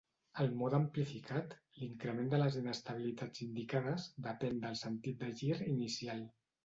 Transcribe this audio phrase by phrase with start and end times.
[0.43, 6.25] El mode amplificat, l'increment de les inestabilitats indicades, depèn del sentit de gir inicial.